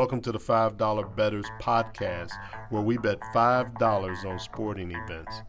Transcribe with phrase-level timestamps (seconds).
[0.00, 2.30] Welcome to the $5 Bettors podcast,
[2.70, 5.42] where we bet $5 on sporting events.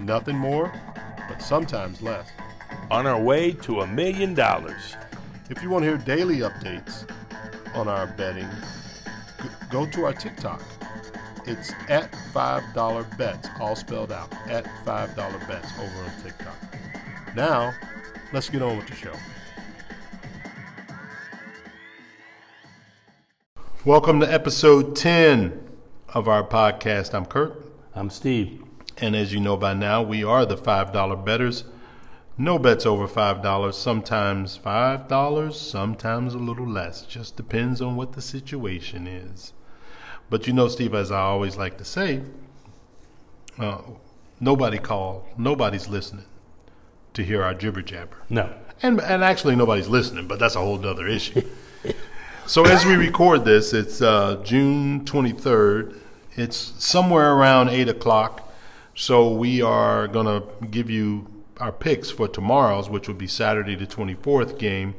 [0.00, 0.72] Nothing more,
[1.28, 2.28] but sometimes less.
[2.90, 4.96] On our way to a million dollars.
[5.48, 7.08] If you want to hear daily updates
[7.72, 8.48] on our betting,
[9.70, 10.60] go to our TikTok.
[11.46, 17.36] It's at $5 bets, all spelled out, at $5 bets over on TikTok.
[17.36, 17.72] Now,
[18.32, 19.14] let's get on with the show.
[23.84, 25.60] Welcome to episode 10
[26.14, 27.14] of our podcast.
[27.14, 27.66] I'm Kurt.
[27.96, 28.62] I'm Steve.
[28.98, 31.64] And as you know by now, we are the $5 bettors.
[32.38, 37.02] No bets over $5, sometimes $5, sometimes a little less.
[37.02, 39.52] Just depends on what the situation is.
[40.30, 42.22] But you know, Steve, as I always like to say,
[43.58, 43.78] uh,
[44.38, 46.26] nobody called, nobody's listening
[47.14, 48.18] to hear our jibber jabber.
[48.30, 48.54] No.
[48.80, 51.42] And, and actually, nobody's listening, but that's a whole other issue.
[52.46, 55.98] so, as we record this, it's uh, June 23rd.
[56.34, 58.52] It's somewhere around 8 o'clock.
[58.94, 61.26] So, we are going to give you
[61.58, 64.94] our picks for tomorrow's, which will be Saturday, the 24th game.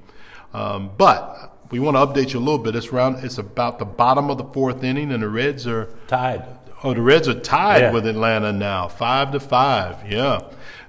[0.53, 2.75] Um, but we want to update you a little bit.
[2.75, 3.23] It's around.
[3.23, 6.45] It's about the bottom of the fourth inning, and the Reds are Tied.
[6.83, 7.91] Oh, the Reds are tied Yeah.
[7.91, 9.97] with Atlanta now, five to five.
[10.11, 10.41] Yeah.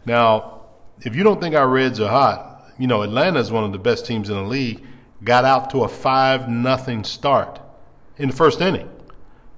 [0.05, 0.63] Now,
[1.03, 3.79] if you don't think our Reds are hot, you know Atlanta is one of the
[3.79, 4.83] best teams in the league.
[5.25, 7.61] Got out to a five nothing start
[8.19, 8.89] in the first inning,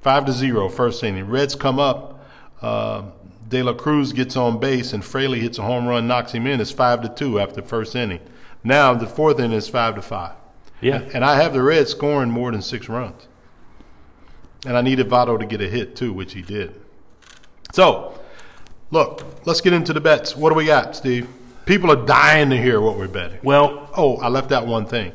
[0.01, 1.29] five to 0, first inning.
[1.29, 2.25] Reds come up.
[2.63, 3.03] Uh,
[3.49, 6.61] De La Cruz gets on base and Fraley hits a home run, knocks him in.
[6.61, 8.21] It's five to two after the first inning.
[8.65, 10.35] Now the fourth inning is five to five.
[10.81, 11.03] Yeah.
[11.15, 13.29] And I have the Reds scoring more than six runs.
[14.67, 16.75] And I needed Votto to get a hit too, which he did.
[17.73, 18.19] So,
[18.91, 20.37] look, let's get into the bets.
[20.37, 21.29] What do we got, Steve?
[21.67, 23.39] People are dying to hear what we're betting.
[23.43, 25.13] Well, Oh, I left out one thing.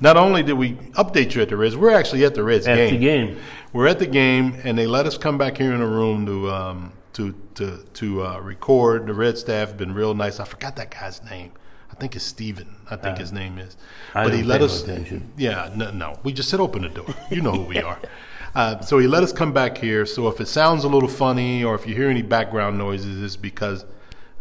[0.00, 2.76] Not only did we update you at the Reds, we're actually at the Reds at
[2.76, 2.94] game.
[2.94, 3.38] the game.
[3.72, 6.50] We're at the game, and they let us come back here in the room to
[6.50, 9.06] um, to to to uh, record.
[9.06, 10.40] The Red staff have been real nice.
[10.40, 11.52] I forgot that guy's name.
[11.90, 12.74] I think it's Steven.
[12.90, 13.76] I think his name is.
[14.14, 14.82] Uh, I but he let us.
[14.82, 15.30] attention.
[15.36, 16.18] Yeah, no, no.
[16.22, 17.14] We just said open the door.
[17.30, 17.98] You know who we are.
[18.54, 20.04] Uh, so he let us come back here.
[20.04, 23.34] So if it sounds a little funny, or if you hear any background noises, it's
[23.34, 23.86] because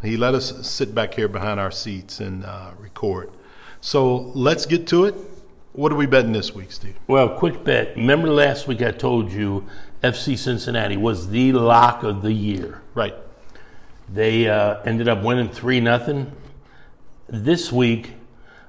[0.01, 3.31] he let us sit back here behind our seats and uh, record.
[3.79, 5.15] So let's get to it.
[5.73, 6.97] What are we betting this week, Steve?
[7.07, 7.95] Well, quick bet.
[7.95, 9.65] Remember last week I told you
[10.03, 12.81] FC Cincinnati was the lock of the year.
[12.93, 13.15] Right.
[14.09, 16.31] They uh, ended up winning 3 nothing.
[17.27, 18.13] This week,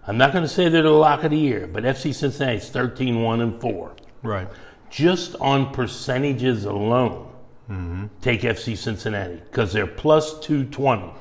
[0.06, 3.20] I'm not going to say they're the lock of the year, but FC Cincinnati's 13
[3.20, 3.96] 1 and 4.
[4.22, 4.48] Right.
[4.88, 7.32] Just on percentages alone,
[8.20, 11.12] take FC Cincinnati because they're plus 220.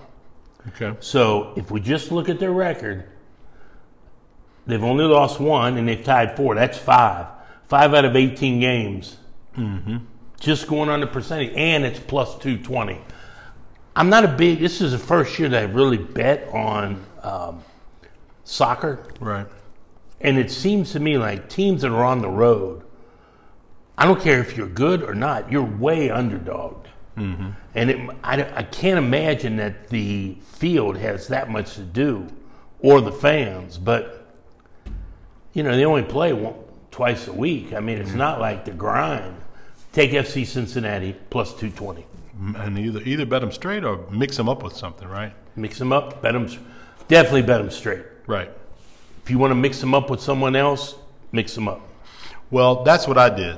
[0.67, 0.95] Okay.
[0.99, 3.05] So if we just look at their record,
[4.65, 6.55] they've only lost one and they've tied four.
[6.55, 7.27] That's five.
[7.67, 9.17] Five out of 18 games.
[9.57, 9.97] Mm-hmm.
[10.39, 12.99] Just going on the percentage, and it's plus 220.
[13.95, 17.63] I'm not a big, this is the first year that I've really bet on um,
[18.43, 19.05] soccer.
[19.19, 19.47] Right.
[20.19, 22.83] And it seems to me like teams that are on the road,
[23.97, 26.85] I don't care if you're good or not, you're way underdogged.
[27.75, 32.27] And it, I, I can't imagine that the field has that much to do,
[32.79, 33.77] or the fans.
[33.77, 34.20] But
[35.53, 36.55] you know, they only play one,
[36.91, 37.73] twice a week.
[37.73, 38.17] I mean, it's mm-hmm.
[38.17, 39.35] not like the grind.
[39.93, 42.05] Take FC Cincinnati plus two twenty.
[42.55, 45.33] And either either bet them straight or mix them up with something, right?
[45.55, 46.47] Mix them up, bet them.
[47.07, 48.03] Definitely bet them straight.
[48.25, 48.49] Right.
[49.23, 50.95] If you want to mix them up with someone else,
[51.31, 51.81] mix them up.
[52.49, 53.57] Well, that's what I did.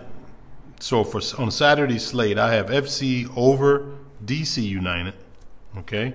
[0.80, 3.96] So for on Saturday slate, I have FC over
[4.26, 5.14] DC United.
[5.78, 6.14] Okay.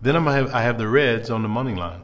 [0.00, 2.02] Then I'm have I have the Reds on the money line.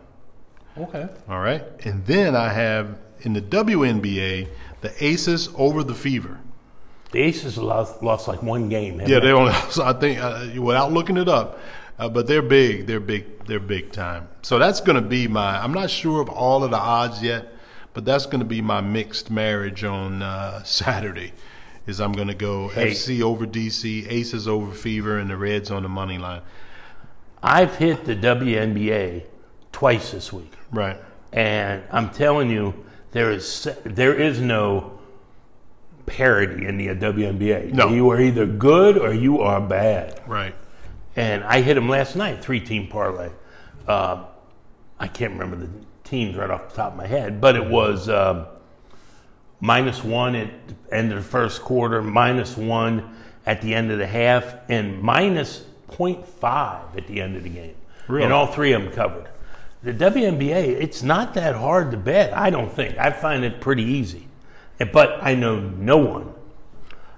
[0.79, 1.09] Okay.
[1.29, 1.63] All right.
[1.85, 4.49] And then I have in the WNBA
[4.83, 6.39] the Aces over the Fever.
[7.13, 9.01] The Aces lost, lost like one game.
[9.01, 9.33] Yeah, they?
[9.33, 9.53] only.
[9.71, 11.59] So I think uh, without looking it up,
[11.99, 12.87] uh, but they're big.
[12.87, 13.47] They're big.
[13.47, 14.29] They're big time.
[14.43, 15.63] So that's going to be my.
[15.63, 17.53] I'm not sure of all of the odds yet,
[17.95, 21.33] but that's going to be my mixed marriage on uh, Saturday.
[21.87, 22.91] Is I'm going to go Hey.
[22.91, 26.43] FC over DC, Aces over Fever, and the Reds on the money line.
[27.43, 29.23] I've hit the WNBA
[29.77, 30.97] twice this week, Right.
[31.35, 32.73] and I'm telling you,
[33.13, 34.99] there is there is no
[36.07, 37.75] parity in the WNBA.
[37.75, 37.89] No.
[37.91, 40.19] You are either good or you are bad.
[40.27, 40.55] Right.
[41.15, 43.29] And I hit them last night, three team parlay.
[43.87, 44.25] Uh,
[44.99, 45.69] I can't remember the
[46.05, 48.47] teams right off the top of my head, but it was um,
[49.61, 53.15] minus one at the end of the first quarter, minus one
[53.45, 57.75] at the end of the half, and minus 0.5 at the end of the game.
[58.09, 58.25] Really?
[58.25, 59.29] And all three of them covered.
[59.83, 62.99] The WNBA, it's not that hard to bet, I don't think.
[62.99, 64.27] I find it pretty easy.
[64.93, 66.33] But I know no one.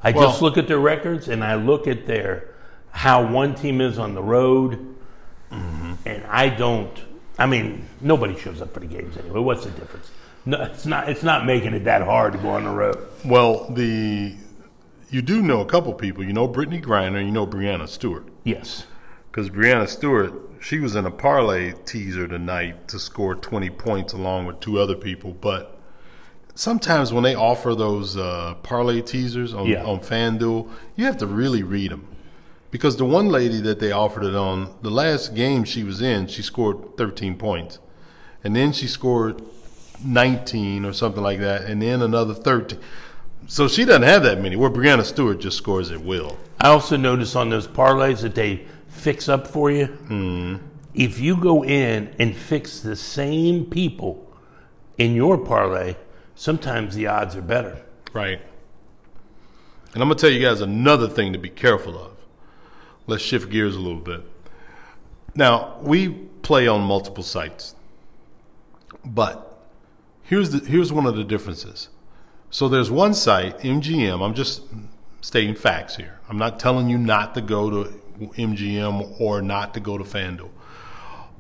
[0.03, 2.45] I Well- just look at their records and I look at their
[2.91, 4.79] how one team is on the road,
[5.53, 5.93] Mm-hmm.
[6.07, 6.91] and I don't.
[7.39, 9.41] I mean, nobody shows up for the games anyway.
[9.41, 10.11] What's the difference?
[10.45, 11.09] No, it's not.
[11.09, 12.99] It's not making it that hard to go on the road.
[13.25, 14.35] Well, the
[15.11, 16.23] you do know a couple people.
[16.25, 17.25] You know Brittney Griner.
[17.25, 18.27] You know Breanna Stewart.
[18.45, 18.85] Yes.
[19.39, 24.47] Because Breanna Stewart, she was in a parlay teaser tonight to score 20 points along
[24.47, 25.31] with two other people.
[25.31, 25.79] But
[26.57, 29.85] sometimes when they offer those uh, parlay teasers on, Yeah.
[29.85, 32.09] on FanDuel, you have to really read them.
[32.73, 36.27] Because the one lady that they offered it on, the last game she was in,
[36.27, 37.79] she scored 13 points.
[38.43, 39.41] And then she scored
[40.05, 42.77] 19 or something like that, and then another 13.
[43.47, 46.37] So she doesn't have that many, where Breanna Stewart just scores at will.
[46.61, 49.87] I also notice on those parlays that they fix up for you.
[49.87, 50.57] Hmm.
[50.95, 54.27] If you go in and fix the same people
[54.97, 55.97] in your parlay,
[56.35, 57.83] sometimes the odds are better.
[58.13, 58.41] Right.
[59.95, 62.13] And I'm going to tell you guys another thing to be careful of.
[63.07, 64.23] Let's shift gears a little bit.
[65.35, 66.09] Now, we
[66.43, 67.75] play on multiple sites.
[69.05, 69.59] But
[70.23, 71.89] here's the here's one of the differences.
[72.51, 74.63] So there's one site, MGM, I'm just
[75.21, 76.19] stating facts here.
[76.29, 80.51] I'm not telling you not to go to MGM or not to go to FanDuel.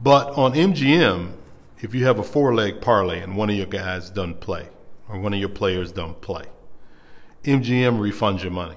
[0.03, 1.33] But on MGM,
[1.81, 4.69] if you have a four leg parlay and one of your guys doesn't play,
[5.09, 6.45] or one of your players don't play,
[7.45, 8.77] MGM refunds your money.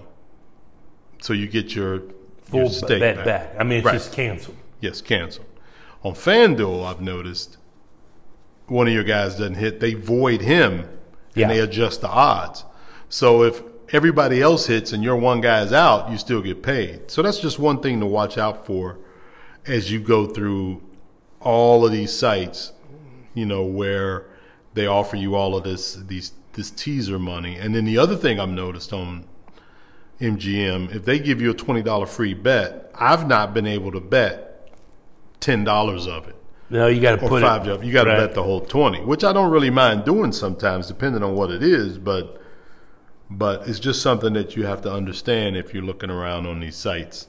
[1.22, 2.02] So you get your
[2.44, 3.26] Full bet back.
[3.26, 3.56] back.
[3.60, 3.94] I mean, it's Right.
[3.94, 4.58] just canceled.
[4.82, 5.46] Yes, canceled.
[6.04, 7.58] On FanDuel, I've noticed
[8.68, 10.86] one of your guys doesn't hit, they void him
[11.36, 11.44] Yeah.
[11.44, 12.66] and they adjust the odds.
[13.10, 17.12] So if everybody else hits and your one guy's out, you still get paid.
[17.12, 18.98] So that's just one thing to watch out for
[19.66, 20.82] as you go through
[21.40, 22.74] all of these sites,
[23.34, 24.26] you know, where
[24.74, 27.56] they offer you all of this these this teaser money.
[27.58, 29.26] And then the other thing I've noticed on
[30.20, 34.00] MGM, if they give you a twenty dollar free bet, I've not been able to
[34.00, 34.70] bet
[35.40, 36.36] ten dollars of it
[36.70, 37.84] No, you got to put five it.
[37.84, 38.18] You got to right.
[38.18, 41.64] bet the whole twenty, which I don't really mind doing sometimes, depending on what it
[41.64, 41.98] is.
[41.98, 42.42] But
[43.32, 46.76] but it's just something that you have to understand if you're looking around on these
[46.76, 47.28] sites,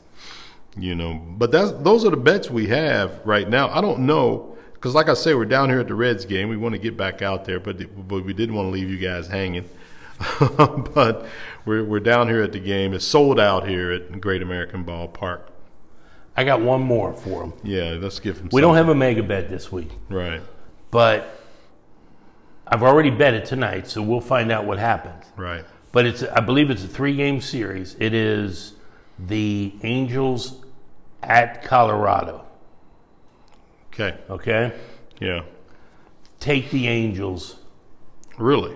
[0.76, 1.14] you know.
[1.14, 3.68] But that's those are the bets we have right now.
[3.70, 6.48] I don't know because, like I say, we're down here at the Reds game.
[6.48, 7.78] We want to get back out there, but
[8.08, 9.68] but we didn't want to leave you guys hanging.
[10.94, 11.26] but
[11.64, 12.94] we're we're down here at the game.
[12.94, 15.42] It's sold out here at Great American Ballpark.
[16.36, 17.52] I got one more for them.
[17.62, 18.48] Yeah, let's give them.
[18.52, 20.40] We don't have a mega bet this week, right,
[20.90, 21.40] but
[22.66, 25.26] I've already bet it tonight, so we'll find out what happens.
[25.36, 25.64] right.
[25.92, 27.96] But it's I believe it's a three game series.
[28.00, 28.74] It is
[29.18, 30.56] the Angels
[31.22, 32.44] at Colorado.
[33.92, 34.72] Okay, Okay?
[35.20, 35.42] yeah,
[36.40, 37.56] Take the Angels
[38.38, 38.74] really.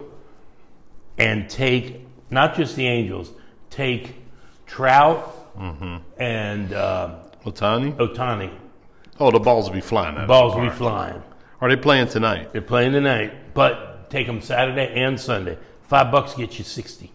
[1.16, 3.32] and take not just the Angels,
[3.70, 4.14] take
[4.66, 5.96] Trout Mm-hmm.
[6.20, 7.14] and uh,
[7.46, 7.96] Ohtani.
[7.96, 8.50] Ohtani.
[9.18, 10.18] Oh, the balls will be flying.
[10.18, 11.22] Out Balls will be flying.
[11.62, 12.52] Are they playing tonight?
[12.52, 15.56] They're playing tonight, but take them Saturday and Sunday.
[15.86, 17.12] Five bucks gets you 60.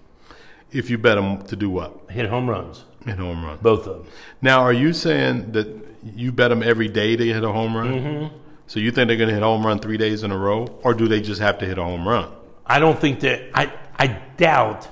[0.71, 2.09] If you bet them to do what?
[2.09, 3.57] Hit home runs, Hit home run.
[3.61, 4.07] both of them.
[4.41, 5.67] Now, are you saying that
[6.15, 7.87] you bet them every day to hit a home run?
[7.93, 8.37] Mm-hmm.
[8.67, 10.65] So you think they're going to hit a home run three days in a row,
[10.83, 12.31] or do they just have to hit a home run?
[12.65, 14.07] I don't think that I I
[14.37, 14.87] doubt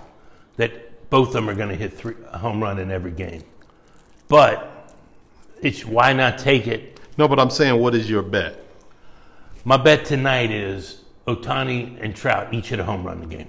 [0.57, 3.44] that both of them are going to hit three, a home run in every game.
[4.27, 4.94] But
[5.61, 6.99] it's why not take it?
[7.18, 8.61] No, but I'm saying, what is your bet?
[9.63, 13.47] My bet tonight is Ohtani and Trout each hit a home run in the game,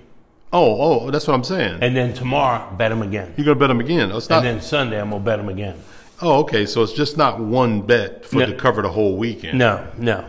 [0.52, 1.78] Oh, oh, that's what I'm saying.
[1.80, 4.11] and then tomorrow bet them again, You're to bet them again.
[4.12, 4.38] Oh, It's not.
[4.45, 5.76] and then Sunday I'm gonna bet them again.
[6.23, 6.66] oh, okay.
[6.66, 8.47] So it's just not one bet for No.
[8.47, 9.59] to cover the whole weekend.
[9.59, 10.25] No, no,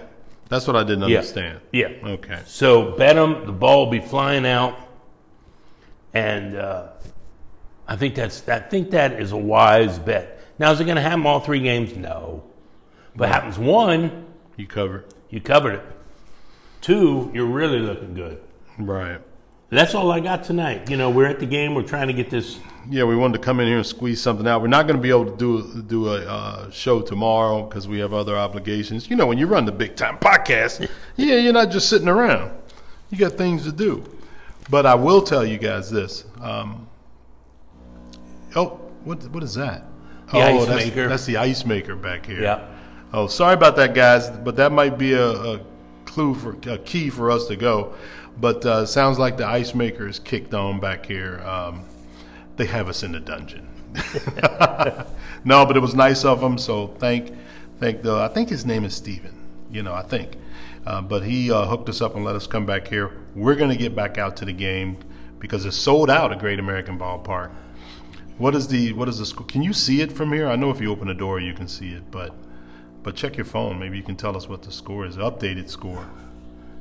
[0.49, 1.59] That's what I didn't yeah, understand.
[1.71, 1.87] yeah.
[2.03, 2.39] Okay.
[2.45, 3.45] So bet them.
[3.47, 4.77] The ball will be flying out,
[6.13, 6.87] and uh,
[7.87, 10.39] I think that's I think that is a wise bet.
[10.59, 11.95] Now, is it going to happen all three games?
[11.95, 12.43] No,
[13.15, 15.05] but happens one, You cover.
[15.31, 15.85] you covered it.
[16.81, 18.39] Two, you're really looking good.
[18.77, 19.19] Right.
[19.71, 20.89] That's all I got tonight.
[20.89, 21.75] You know, we're at the game.
[21.75, 22.59] We're trying to get this.
[22.89, 24.61] Yeah, we wanted to come in here and squeeze something out.
[24.61, 27.99] We're not going to be able to do do a uh, show tomorrow because we
[27.99, 29.09] have other obligations.
[29.09, 32.51] You know, when you run the big time podcast, yeah, you're not just sitting around.
[33.11, 34.03] You got things to do.
[34.69, 36.25] But I will tell you guys this.
[36.41, 36.89] Um,
[38.57, 39.85] oh, what what is that?
[40.31, 41.07] The oh, ice that's, maker.
[41.07, 42.41] That's the ice maker back here.
[42.41, 42.67] Yeah.
[43.13, 45.59] Oh, sorry about that, guys, but that might be a, a
[46.05, 47.93] clue for a key for us to go.
[48.39, 51.39] But uh, sounds like the ice maker is kicked on back here.
[51.41, 51.85] Um,
[52.57, 53.67] they have us in the dungeon.
[55.43, 56.57] no, but it was nice of them.
[56.57, 57.33] So thank,
[57.79, 58.15] thank the.
[58.15, 59.35] I think his name is Steven.
[59.69, 60.37] You know, I think.
[60.85, 63.11] Uh, but he uh, hooked us up and let us come back here.
[63.35, 64.97] We're going to get back out to the game.
[65.41, 67.51] because it's sold out at Great American Ballpark.
[68.37, 69.45] What is the what is the score?
[69.45, 70.47] Can you see it from here?
[70.47, 72.33] I know if you open the door you can see it, but
[73.03, 73.79] but check your phone.
[73.79, 75.17] Maybe you can tell us what the score is.
[75.17, 76.05] Updated score.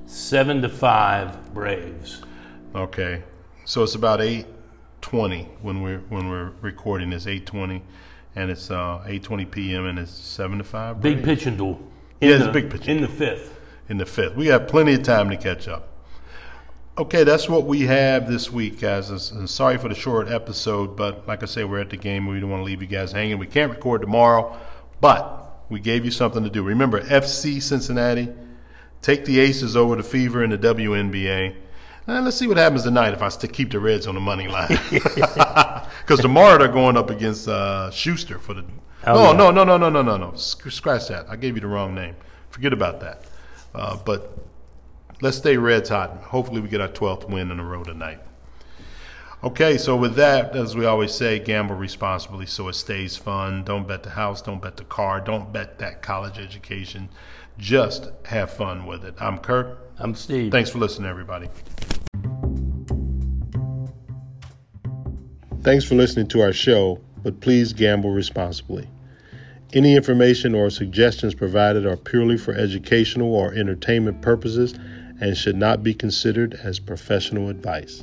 [0.07, 2.23] Seven to five Braves.
[2.75, 3.23] Okay,
[3.65, 4.47] so it's about eight
[5.01, 7.27] twenty when we're when we're recording this.
[7.27, 7.83] Eight twenty,
[8.35, 9.87] and it's uh, eight twenty p.m.
[9.87, 11.01] and it's seven to five.
[11.01, 11.17] Braves.
[11.17, 11.81] Big pitching duel.
[12.21, 13.59] Yeah, In it's a big pitching In the fifth.
[13.89, 14.37] in the fifth.
[14.37, 15.87] We have plenty of time to catch up.
[16.99, 19.09] Okay, that's what we have this week, guys.
[19.31, 22.27] And sorry for the short episode, but like I say, we're at the game.
[22.27, 23.39] We don't want to leave you guys hanging.
[23.39, 24.59] We can't record tomorrow,
[25.01, 26.63] but we gave you something to do.
[26.63, 28.29] Remember, FC Cincinnati,
[29.01, 31.55] take the Aces over the Fever in the WNBA.
[32.07, 34.49] And let's see what happens tonight if I still keep the Reds on the money
[34.49, 34.79] line.
[36.01, 38.65] Because tomorrow they're going up against uh, Shuster for the.
[39.07, 39.51] Oh, no, yeah.
[39.51, 40.35] no, no, no, no, no, no, no.
[40.35, 41.27] Sc- Scratch that.
[41.29, 42.17] I gave you the wrong name.
[42.49, 43.25] Forget about that.
[43.73, 44.37] Uh, but
[45.21, 46.17] let's stay Reds hot.
[46.25, 48.19] Hopefully, we get our 12th win in a row tonight.
[49.43, 53.65] Okay, so with that, as we always say, gamble responsibly so it stays fun.
[53.65, 57.09] Don't bet the house, don't bet the car, don't bet that college education.
[57.57, 59.15] Just have fun with it.
[59.19, 59.79] I'm Kurt.
[59.99, 60.53] I'm Steve.
[60.53, 61.49] Thanks for listening, everybody.
[65.63, 68.91] Thanks for listening to our show, but please gamble responsibly.
[69.73, 74.75] Any information or suggestions provided are purely for educational or entertainment purposes
[75.19, 78.03] and should not be considered as professional advice.